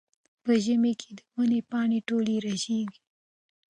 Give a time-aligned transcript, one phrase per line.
[0.43, 2.99] په ژمي کې د ونو پاڼې ټولې رژېږي.